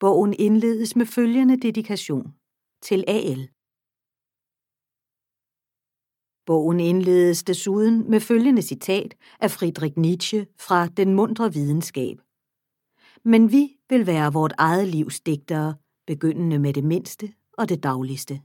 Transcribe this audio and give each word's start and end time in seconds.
Bogen 0.00 0.34
indledes 0.38 0.96
med 0.96 1.06
følgende 1.06 1.56
dedikation 1.56 2.34
til 2.82 3.04
AL. 3.08 3.42
Bogen 6.46 6.80
indledes 6.80 7.42
desuden 7.44 8.10
med 8.10 8.20
følgende 8.20 8.62
citat 8.62 9.14
af 9.40 9.50
Friedrich 9.50 9.98
Nietzsche 9.98 10.46
fra 10.66 10.86
Den 10.86 11.14
mundre 11.14 11.52
videnskab. 11.52 12.16
Men 13.24 13.52
vi 13.52 13.78
vil 13.88 14.06
være 14.06 14.32
vort 14.32 14.52
eget 14.58 14.88
livs 14.88 15.20
digtere, 15.20 15.74
begyndende 16.06 16.58
med 16.58 16.72
det 16.72 16.84
mindste 16.84 17.32
og 17.52 17.68
det 17.68 17.82
dagligste. 17.82 18.42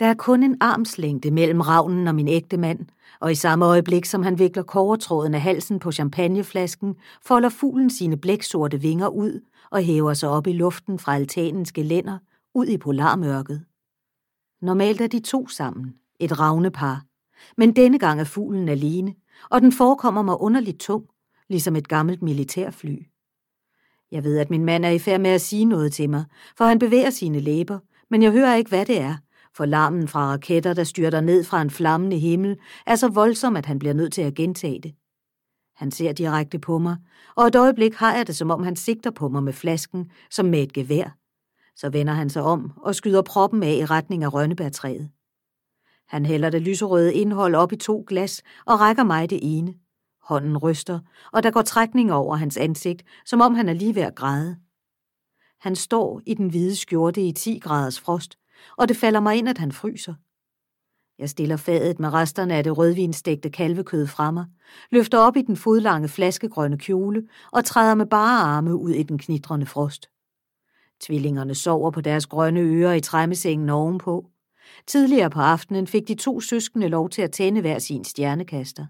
Der 0.00 0.06
er 0.06 0.14
kun 0.14 0.42
en 0.42 0.56
armslængde 0.60 1.30
mellem 1.30 1.60
ravnen 1.60 2.08
og 2.08 2.14
min 2.14 2.28
ægte 2.28 2.56
mand, 2.56 2.86
og 3.20 3.32
i 3.32 3.34
samme 3.34 3.64
øjeblik, 3.64 4.04
som 4.04 4.22
han 4.22 4.38
vikler 4.38 4.62
kovertråden 4.62 5.34
af 5.34 5.40
halsen 5.40 5.78
på 5.78 5.92
champagneflasken, 5.92 6.96
folder 7.22 7.48
fuglen 7.48 7.90
sine 7.90 8.16
blæksorte 8.16 8.80
vinger 8.80 9.08
ud 9.08 9.40
og 9.70 9.82
hæver 9.82 10.14
sig 10.14 10.28
op 10.28 10.46
i 10.46 10.52
luften 10.52 10.98
fra 10.98 11.14
altanens 11.14 11.72
gelænder 11.72 12.18
ud 12.54 12.66
i 12.66 12.78
polarmørket. 12.78 13.64
Normalt 14.62 15.00
er 15.00 15.06
de 15.06 15.20
to 15.20 15.48
sammen, 15.48 15.94
et 16.20 16.40
ravnepar, 16.40 17.04
men 17.56 17.76
denne 17.76 17.98
gang 17.98 18.20
er 18.20 18.24
fuglen 18.24 18.68
alene, 18.68 19.14
og 19.50 19.60
den 19.60 19.72
forekommer 19.72 20.22
mig 20.22 20.40
underligt 20.40 20.80
tung, 20.80 21.04
ligesom 21.48 21.76
et 21.76 21.88
gammelt 21.88 22.22
militærfly. 22.22 22.96
Jeg 24.10 24.24
ved, 24.24 24.38
at 24.38 24.50
min 24.50 24.64
mand 24.64 24.84
er 24.84 24.90
i 24.90 24.98
færd 24.98 25.20
med 25.20 25.30
at 25.30 25.40
sige 25.40 25.64
noget 25.64 25.92
til 25.92 26.10
mig, 26.10 26.24
for 26.56 26.64
han 26.64 26.78
bevæger 26.78 27.10
sine 27.10 27.40
læber, 27.40 27.78
men 28.10 28.22
jeg 28.22 28.32
hører 28.32 28.54
ikke, 28.54 28.68
hvad 28.68 28.86
det 28.86 29.00
er, 29.00 29.16
for 29.56 29.64
larmen 29.64 30.08
fra 30.08 30.26
raketter, 30.32 30.74
der 30.74 30.84
styrter 30.84 31.20
ned 31.20 31.44
fra 31.44 31.62
en 31.62 31.70
flammende 31.70 32.18
himmel, 32.18 32.58
er 32.86 32.96
så 32.96 33.08
voldsom, 33.08 33.56
at 33.56 33.66
han 33.66 33.78
bliver 33.78 33.94
nødt 33.94 34.12
til 34.12 34.22
at 34.22 34.34
gentage 34.34 34.80
det. 34.80 34.94
Han 35.76 35.90
ser 35.90 36.12
direkte 36.12 36.58
på 36.58 36.78
mig, 36.78 36.96
og 37.36 37.46
et 37.46 37.56
øjeblik 37.56 37.94
har 37.94 38.16
jeg 38.16 38.26
det, 38.26 38.36
som 38.36 38.50
om 38.50 38.62
han 38.62 38.76
sigter 38.76 39.10
på 39.10 39.28
mig 39.28 39.42
med 39.42 39.52
flasken, 39.52 40.10
som 40.30 40.46
med 40.46 40.62
et 40.62 40.72
gevær. 40.72 41.16
Så 41.76 41.90
vender 41.90 42.12
han 42.12 42.30
sig 42.30 42.42
om 42.42 42.72
og 42.76 42.94
skyder 42.94 43.22
proppen 43.22 43.62
af 43.62 43.74
i 43.74 43.84
retning 43.84 44.24
af 44.24 44.34
rønnebærtræet. 44.34 45.10
Han 46.08 46.26
hælder 46.26 46.50
det 46.50 46.62
lyserøde 46.62 47.14
indhold 47.14 47.54
op 47.54 47.72
i 47.72 47.76
to 47.76 48.04
glas 48.08 48.42
og 48.66 48.80
rækker 48.80 49.04
mig 49.04 49.30
det 49.30 49.38
ene. 49.42 49.74
Hånden 50.22 50.58
ryster, 50.58 50.98
og 51.32 51.42
der 51.42 51.50
går 51.50 51.62
trækning 51.62 52.12
over 52.12 52.36
hans 52.36 52.56
ansigt, 52.56 53.02
som 53.26 53.40
om 53.40 53.54
han 53.54 53.68
er 53.68 53.72
lige 53.72 53.94
ved 53.94 54.02
at 54.02 54.14
græde. 54.14 54.56
Han 55.60 55.76
står 55.76 56.20
i 56.26 56.34
den 56.34 56.48
hvide 56.48 56.76
skjorte 56.76 57.22
i 57.22 57.32
10 57.32 57.58
graders 57.58 58.00
frost, 58.00 58.38
og 58.76 58.88
det 58.88 58.96
falder 58.96 59.20
mig 59.20 59.36
ind, 59.36 59.48
at 59.48 59.58
han 59.58 59.72
fryser. 59.72 60.14
Jeg 61.18 61.30
stiller 61.30 61.56
fadet 61.56 62.00
med 62.00 62.12
resterne 62.12 62.54
af 62.54 62.64
det 62.64 62.78
rødvinstegte 62.78 63.50
kalvekød 63.50 64.06
fra 64.06 64.30
mig, 64.30 64.46
løfter 64.90 65.18
op 65.18 65.36
i 65.36 65.42
den 65.42 65.56
fodlange 65.56 66.08
flaskegrønne 66.08 66.78
kjole 66.78 67.22
og 67.52 67.64
træder 67.64 67.94
med 67.94 68.06
bare 68.06 68.40
arme 68.40 68.76
ud 68.76 68.90
i 68.90 69.02
den 69.02 69.18
knitrende 69.18 69.66
frost. 69.66 70.10
Tvillingerne 71.00 71.54
sover 71.54 71.90
på 71.90 72.00
deres 72.00 72.26
grønne 72.26 72.60
ører 72.60 72.92
i 72.92 73.00
træmmesengen 73.00 73.68
ovenpå. 73.68 74.26
Tidligere 74.86 75.30
på 75.30 75.40
aftenen 75.40 75.86
fik 75.86 76.08
de 76.08 76.14
to 76.14 76.40
søskende 76.40 76.88
lov 76.88 77.10
til 77.10 77.22
at 77.22 77.32
tænde 77.32 77.60
hver 77.60 77.78
sin 77.78 78.04
stjernekaster. 78.04 78.86